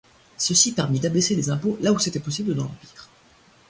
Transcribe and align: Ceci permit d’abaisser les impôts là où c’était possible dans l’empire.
Ceci 0.35 0.73
permit 0.73 0.99
d’abaisser 0.99 1.35
les 1.35 1.51
impôts 1.51 1.77
là 1.79 1.91
où 1.93 1.99
c’était 1.99 2.19
possible 2.19 2.55
dans 2.55 2.63
l’empire. 2.63 3.07